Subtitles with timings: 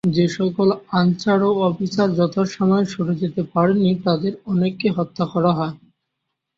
[0.15, 0.69] যেসকল
[0.99, 5.75] আনসার ও অফিসার যথাসময়ে সরে যেতে পারেন নি তাদের অনেককে হত্যা করা হয়।